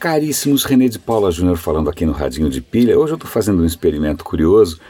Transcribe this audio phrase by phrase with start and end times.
[0.00, 2.98] Caríssimos, René de Paula Júnior falando aqui no Radinho de Pilha.
[2.98, 4.80] Hoje eu estou fazendo um experimento curioso,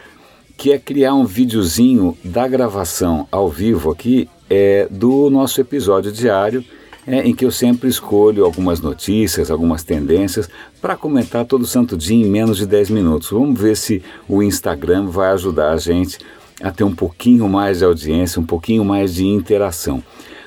[0.56, 6.64] que é criar um videozinho da gravação ao vivo aqui é, do nosso episódio diário,
[7.04, 10.48] é, em que eu sempre escolho algumas notícias, algumas tendências,
[10.80, 13.30] para comentar todo santo dia em menos de 10 minutos.
[13.30, 16.18] Vamos ver se o Instagram vai ajudar a gente
[16.62, 20.04] a ter um pouquinho mais de audiência, um pouquinho mais de interação.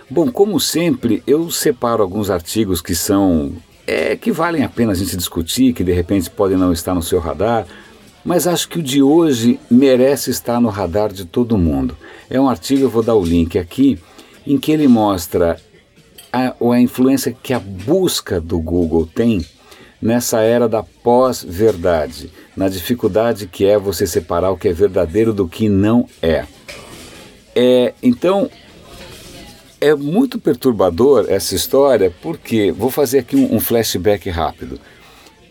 [0.10, 3.52] Bom, como sempre, eu separo alguns artigos que são
[3.86, 7.02] é, que valem a pena a gente discutir, que de repente podem não estar no
[7.02, 7.66] seu radar,
[8.24, 11.98] mas acho que o de hoje merece estar no radar de todo mundo.
[12.30, 14.00] É um artigo, eu vou dar o link aqui,
[14.48, 15.60] em que ele mostra
[16.32, 19.46] a, a influência que a busca do Google tem
[20.02, 25.48] nessa era da pós-verdade, na dificuldade que é você separar o que é verdadeiro do
[25.48, 26.46] que não é.
[27.56, 28.50] é então,
[29.84, 34.80] é muito perturbador essa história, porque vou fazer aqui um, um flashback rápido.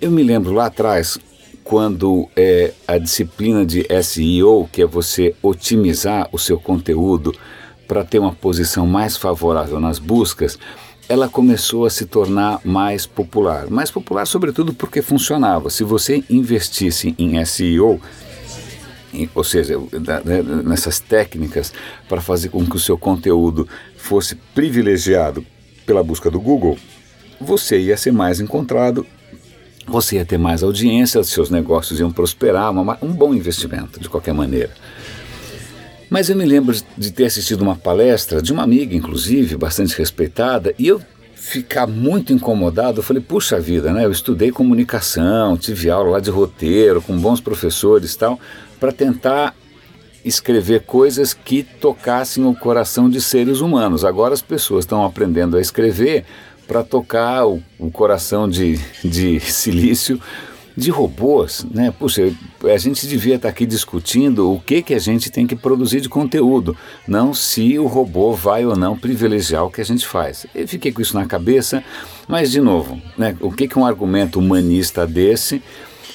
[0.00, 1.19] Eu me lembro lá atrás,
[1.62, 7.34] quando é, a disciplina de SEO, que é você otimizar o seu conteúdo
[7.86, 10.58] para ter uma posição mais favorável nas buscas,
[11.11, 13.69] ela começou a se tornar mais popular.
[13.69, 15.69] Mais popular, sobretudo, porque funcionava.
[15.69, 18.00] Se você investisse em SEO,
[19.34, 19.78] ou seja,
[20.24, 21.72] né, nessas técnicas
[22.08, 23.69] para fazer com que o seu conteúdo
[24.03, 25.47] fosse privilegiado
[25.86, 26.77] pela busca do Google,
[27.41, 29.06] você ia ser mais encontrado,
[29.86, 34.34] você ia ter mais audiência, seus negócios iam prosperar, uma, um bom investimento, de qualquer
[34.34, 34.70] maneira.
[36.11, 40.75] Mas eu me lembro de ter assistido uma palestra de uma amiga, inclusive, bastante respeitada,
[40.78, 41.00] e eu
[41.34, 44.05] ficar muito incomodado, eu falei, puxa vida, né?
[44.05, 48.39] Eu estudei comunicação, tive aula lá de roteiro, com bons professores e tal,
[48.78, 49.55] para tentar
[50.24, 54.04] escrever coisas que tocassem o coração de seres humanos.
[54.04, 56.24] Agora as pessoas estão aprendendo a escrever
[56.66, 60.20] para tocar o, o, coração de, de silício
[60.74, 61.92] de robôs, né?
[61.98, 62.32] Puxa,
[62.64, 66.00] a gente devia estar tá aqui discutindo o que que a gente tem que produzir
[66.00, 66.74] de conteúdo,
[67.06, 70.46] não se o robô vai ou não privilegiar o que a gente faz.
[70.55, 71.84] Eu fiquei com isso na cabeça,
[72.27, 73.36] mas de novo, né?
[73.40, 75.62] O que que um argumento humanista desse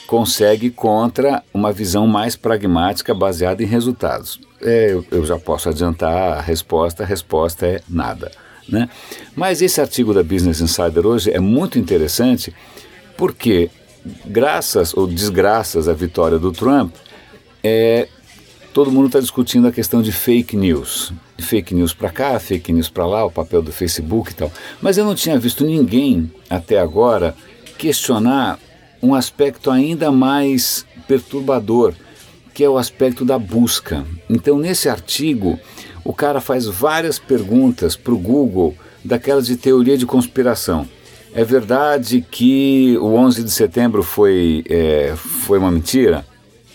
[0.07, 4.40] consegue contra uma visão mais pragmática baseada em resultados?
[4.62, 8.31] É, eu, eu já posso adiantar a resposta, a resposta é nada.
[8.67, 8.90] Né?
[9.35, 12.53] Mas esse artigo da Business Insider hoje é muito interessante
[13.16, 13.69] porque
[14.25, 16.96] graças ou desgraças à vitória do Trump,
[17.63, 18.07] é,
[18.73, 21.12] todo mundo está discutindo a questão de fake news.
[21.38, 24.51] Fake news para cá, fake news para lá, o papel do Facebook e tal.
[24.81, 27.35] Mas eu não tinha visto ninguém até agora
[27.78, 28.59] questionar
[29.07, 31.94] um aspecto ainda mais perturbador,
[32.53, 34.06] que é o aspecto da busca.
[34.29, 35.57] Então, nesse artigo,
[36.03, 40.88] o cara faz várias perguntas para o Google daquelas de teoria de conspiração.
[41.34, 46.25] É verdade que o 11 de setembro foi, é, foi uma mentira?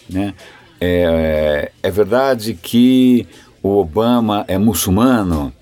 [0.08, 0.32] Né?
[0.80, 3.26] É, é verdade que
[3.62, 5.52] o Obama é muçulmano?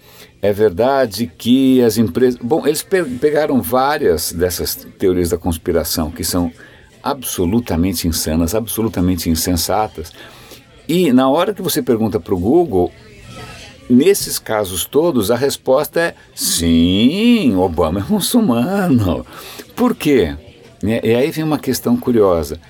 [0.43, 2.41] É verdade que as empresas.
[2.43, 6.51] Bom, eles pe pegaram várias dessas teorias da conspiração que são
[7.03, 10.13] absolutamente insanas, absolutamente insensatas.
[10.89, 12.91] E na hora que você pergunta para o Google,
[13.91, 19.27] Nesses casos todos, a resposta é sim, Obama é muçulmano.
[19.75, 20.37] Por quê?
[20.81, 22.61] E aí vem uma questão curiosa.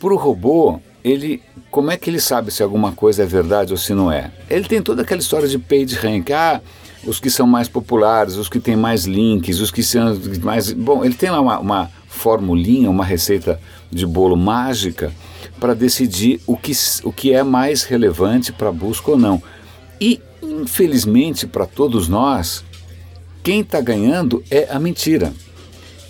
[0.00, 3.76] Para o robô, ele, como é que ele sabe se alguma coisa é verdade ou
[3.76, 4.32] se não é?
[4.48, 6.30] Ele tem toda aquela história de page rank.
[6.30, 6.62] Ah,
[7.06, 10.72] os que são mais populares, os que têm mais links, os que são mais.
[10.72, 13.60] Bom, ele tem lá uma, uma formulinha, uma receita
[13.90, 15.12] de bolo mágica
[15.60, 16.72] para decidir o que,
[17.04, 19.42] o que é mais relevante para a busca ou não.
[20.00, 22.64] E, infelizmente, para todos nós,
[23.42, 25.32] quem está ganhando é a mentira.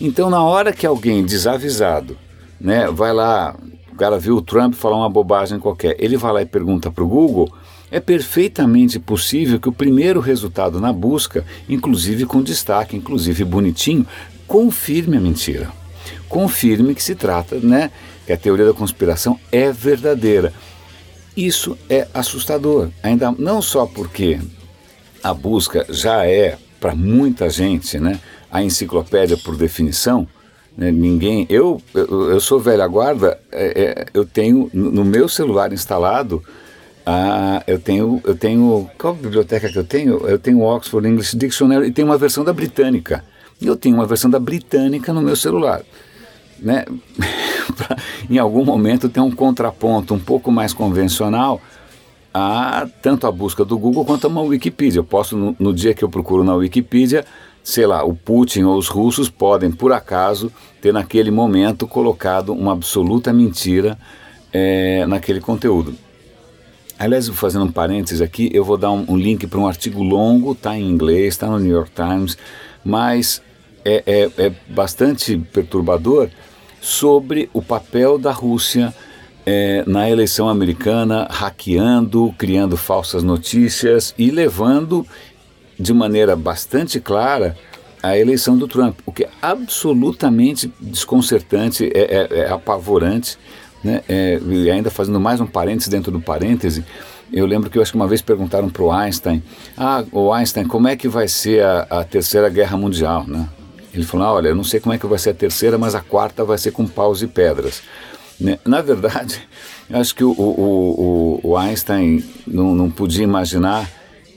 [0.00, 2.16] Então, na hora que alguém desavisado
[2.60, 3.56] né, vai lá,
[3.94, 7.04] o cara viu o Trump falar uma bobagem qualquer, ele vai lá e pergunta para
[7.04, 7.48] o Google,
[7.92, 14.04] é perfeitamente possível que o primeiro resultado na busca, inclusive com destaque, inclusive bonitinho,
[14.48, 15.70] confirme a mentira.
[16.28, 17.92] Confirme que se trata, né,
[18.26, 20.52] que a teoria da conspiração é verdadeira.
[21.36, 24.40] Isso é assustador, ainda não só porque
[25.22, 28.18] a busca já é para muita gente, né,
[28.50, 30.26] a enciclopédia por definição.
[30.76, 35.72] Né, ninguém, eu, eu, eu sou velha guarda, é, é, eu tenho no meu celular
[35.72, 36.42] instalado
[37.06, 38.88] ah, eu tenho, eu tenho.
[38.98, 40.26] Qual biblioteca que eu tenho?
[40.26, 43.22] Eu tenho o Oxford English Dictionary e tem uma versão da britânica.
[43.60, 45.82] Eu tenho uma versão da britânica no meu celular.
[46.58, 46.84] Né?
[48.30, 51.60] em algum momento ter um contraponto um pouco mais convencional
[52.32, 55.00] a tanto a busca do Google quanto a uma Wikipedia.
[55.00, 57.24] Eu posso, no, no dia que eu procuro na Wikipedia,
[57.64, 60.52] sei lá, o Putin ou os russos podem, por acaso,
[60.82, 63.98] ter naquele momento colocado uma absoluta mentira
[64.52, 65.94] é, naquele conteúdo.
[66.98, 70.52] Aliás, fazendo um parênteses aqui, eu vou dar um, um link para um artigo longo,
[70.52, 72.36] está em inglês, está no New York Times,
[72.84, 73.40] mas
[73.82, 76.28] é, é, é, bastante perturbador
[76.82, 78.94] sobre o papel da Rússia
[79.46, 85.06] é, na eleição americana, hackeando, criando falsas notícias e levando
[85.78, 87.56] de maneira bastante clara
[88.02, 93.38] a eleição do Trump, o que é absolutamente desconcertante, é, é, é apavorante.
[93.82, 94.02] Né?
[94.06, 96.84] É, e ainda fazendo mais um parêntese dentro do parêntese,
[97.32, 99.42] eu lembro que eu acho que uma vez perguntaram para o Einstein:
[99.76, 103.26] Ah, o Einstein, como é que vai ser a, a terceira guerra mundial?
[103.26, 103.48] Né?
[103.92, 105.94] Ele falou: ah, Olha, eu não sei como é que vai ser a terceira, mas
[105.94, 107.82] a quarta vai ser com paus e pedras.
[108.38, 108.58] Né?
[108.66, 109.40] Na verdade,
[109.88, 113.90] eu acho que o, o, o, o Einstein não, não podia imaginar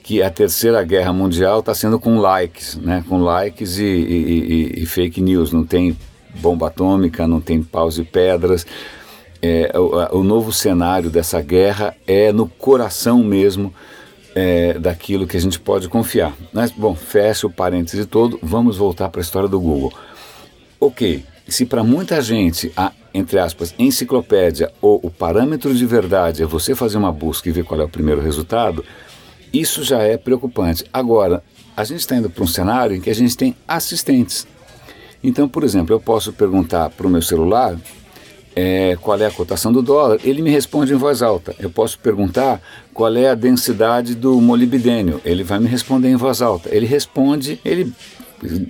[0.07, 3.03] que a terceira guerra mundial está sendo com likes, né?
[3.09, 5.51] com likes e, e, e, e, fake news.
[5.51, 5.97] Não tem
[6.35, 8.65] bomba atômica, não tem paus e pedras.
[9.41, 13.73] É, o, o, novo cenário dessa guerra é no coração mesmo
[14.33, 16.33] é, daquilo que a gente pode confiar.
[16.53, 19.91] Mas, bom, fecha o parêntese todo, vamos voltar para a história do Google.
[20.79, 26.45] Ok, se para muita gente a, entre aspas, enciclopédia ou o parâmetro de verdade é
[26.45, 28.85] você fazer uma busca e ver qual é o primeiro resultado,
[29.53, 30.85] isso já é preocupante.
[30.91, 31.43] Agora,
[31.75, 34.47] a gente está indo para um cenário em que a gente tem assistentes.
[35.23, 37.77] Então, por exemplo, eu posso perguntar para o meu celular
[38.55, 41.55] é, qual é a cotação do dólar, ele me responde em voz alta.
[41.59, 42.59] Eu posso perguntar
[42.91, 46.73] qual é a densidade do molibdênio, ele vai me responder em voz alta.
[46.75, 47.93] Ele responde, ele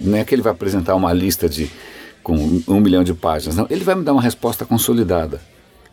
[0.02, 1.72] não é que ele vai apresentar uma lista de
[2.22, 2.36] com
[2.68, 5.40] um milhão de páginas, não, ele vai me dar uma resposta consolidada,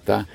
[0.04, 0.26] tá?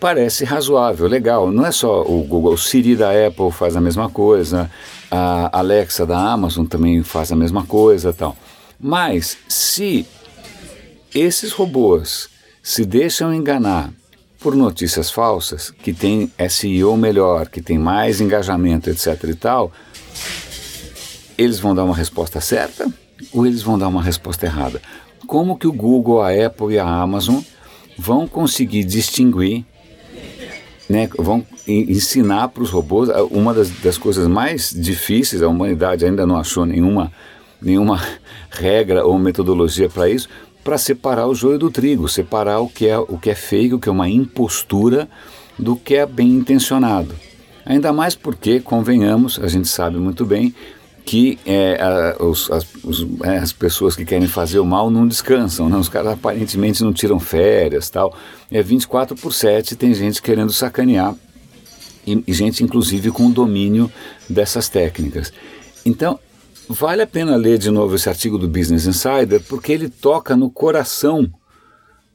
[0.00, 1.52] Parece razoável, legal.
[1.52, 4.70] Não é só o Google, o Siri da Apple faz a mesma coisa,
[5.10, 8.34] a Alexa da Amazon também faz a mesma coisa, tal.
[8.80, 10.06] Mas se
[11.14, 12.30] esses robôs
[12.62, 13.92] se deixam enganar
[14.40, 19.70] por notícias falsas, que tem SEO melhor, que tem mais engajamento, etc e tal,
[21.36, 22.90] eles vão dar uma resposta certa
[23.32, 24.80] ou eles vão dar uma resposta errada?
[25.26, 27.40] Como que o Google, a Apple e a Amazon
[27.98, 29.64] vão conseguir distinguir
[30.90, 33.08] né, vão ensinar para os robôs.
[33.30, 37.12] Uma das, das, coisas mais difíceis, a humanidade ainda não achou nenhuma,
[37.62, 38.02] nenhuma
[38.50, 40.28] regra ou metodologia para isso,
[40.64, 43.78] para separar o joio do trigo, separar o que, é, o que é feio, o
[43.78, 45.08] que é uma impostura,
[45.56, 47.14] do que é bem intencionado.
[47.64, 50.52] Ainda mais porque, convenhamos, a gente sabe muito bem
[51.10, 55.08] que é, a, os, as, os, é, as, pessoas que querem fazer o mal não
[55.08, 55.76] descansam, né?
[55.76, 58.16] os caras aparentemente não tiram férias tal.
[58.48, 61.16] É 24 por 7, tem gente querendo sacanear,
[62.06, 63.90] e, e gente inclusive com domínio
[64.28, 65.32] dessas técnicas.
[65.84, 66.16] Então,
[66.68, 70.48] vale a pena ler de novo esse artigo do Business Insider, porque ele toca no
[70.48, 71.28] coração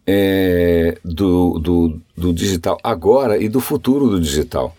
[0.08, 4.74] é, do, do, do digital agora e do futuro do digital.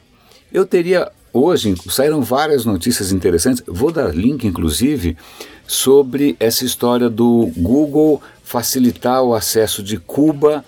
[0.51, 3.63] Eu teria Hoje saíram várias notícias interessantes.
[3.67, 5.19] Vou dar link, inclusive,
[5.67, 10.65] sobre essa história do Google facilitar o acesso de Cuba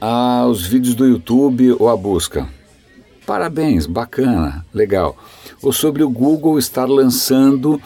[0.00, 2.48] aos vídeos do YouTube ou a busca.
[3.24, 5.16] Parabéns, bacana, legal.
[5.62, 7.80] Ou sobre o Google estar lançando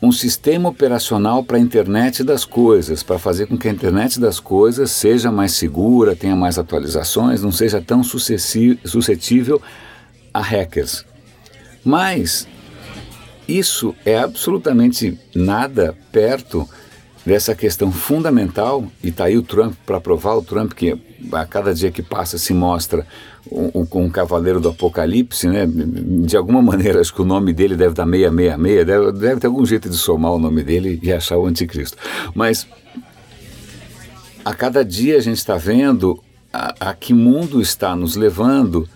[0.00, 4.40] um sistema operacional para a internet das coisas, para fazer com que a internet das
[4.40, 9.60] coisas seja mais segura, tenha mais atualizações, não seja tão suscetível
[10.32, 11.04] a hackers.
[11.84, 12.48] Mas
[13.46, 16.68] isso é absolutamente nada perto
[17.24, 20.94] dessa questão fundamental, e está aí o Trump para provar o Trump que
[21.32, 23.06] a cada dia que passa se mostra
[23.50, 25.66] um, um, um, cavaleiro do apocalipse, né?
[25.66, 29.64] De alguma maneira, acho que o nome dele deve dar 666, deve, deve ter algum
[29.64, 31.96] jeito de somar o nome dele e achar o anticristo.
[32.34, 32.66] Mas
[34.44, 36.22] a cada dia a gente está vendo
[36.52, 38.86] a, a que mundo está nos levando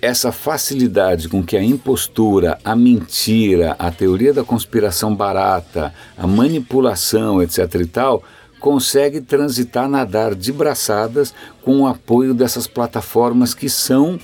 [0.00, 7.42] essa facilidade com que a impostura, a mentira, a teoria da conspiração barata, a manipulação,
[7.42, 7.74] etc.
[7.80, 8.22] e tal,
[8.60, 14.18] consegue transitar, nadar de braçadas com o apoio dessas plataformas que são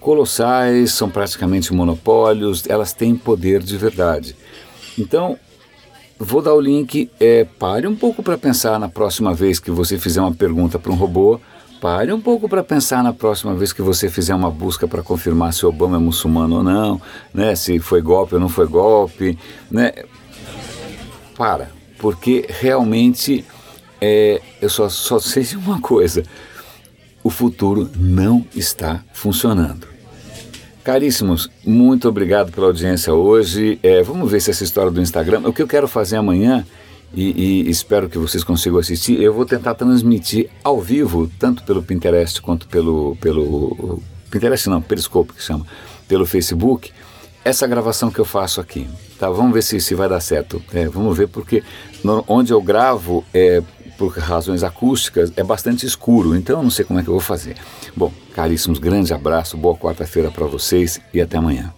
[0.00, 4.36] colossais, são praticamente monopólios, elas têm poder de verdade.
[4.98, 5.38] Então,
[6.18, 9.98] vou dar o link, é, pare um pouco para pensar na próxima vez que você
[9.98, 11.40] fizer uma pergunta para um robô
[11.80, 15.52] Pare um pouco para pensar na próxima vez que você fizer uma busca para confirmar
[15.52, 17.00] se Obama é muçulmano ou não,
[17.32, 17.54] né?
[17.54, 19.38] se foi golpe ou não foi golpe.
[19.70, 19.92] Né?
[21.36, 23.44] Para, porque realmente
[24.00, 26.24] é, eu só, só sei de uma coisa:
[27.22, 29.86] o futuro não está funcionando.
[30.82, 33.78] Caríssimos, muito obrigado pela audiência hoje.
[33.82, 35.42] É, vamos ver se essa história do Instagram.
[35.44, 36.66] O que eu quero fazer amanhã,
[37.14, 41.82] e, e, espero que vocês consigam assistir, eu vou tentar transmitir ao vivo, tanto pelo
[41.82, 43.16] Pinterest quanto pelo.
[43.20, 44.00] pelo
[44.30, 45.66] Pinterest não, Periscope que chama,
[46.06, 46.92] pelo Facebook,
[47.44, 48.86] essa gravação que eu faço aqui.
[49.18, 50.62] Tá, vamos ver se, se vai dar certo.
[50.72, 51.62] É, vamos ver porque
[52.04, 53.62] no, onde eu gravo é
[53.96, 57.20] por razões acústicas, é bastante escuro, então eu não sei como é que eu vou
[57.20, 57.56] fazer.
[57.96, 61.74] Bom, caríssimos, grande abraço, boa quarta-feira para vocês e até amanhã.